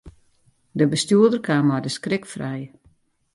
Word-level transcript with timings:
De 0.79 0.85
bestjoerder 0.93 1.41
kaam 1.47 1.65
mei 1.67 1.81
de 1.85 1.91
skrik 1.97 2.25
frij. 2.33 2.63